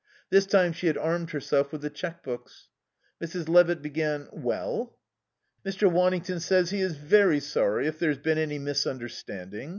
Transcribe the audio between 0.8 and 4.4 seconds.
had armed herself with the cheque books. Mrs. Levitt began,